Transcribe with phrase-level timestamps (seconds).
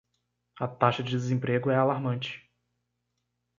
[0.59, 2.49] A taxa de desemprego é alarmante.